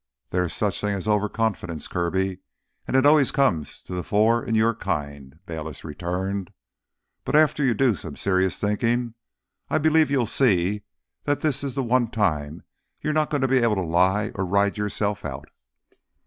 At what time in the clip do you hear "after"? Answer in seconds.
7.35-7.63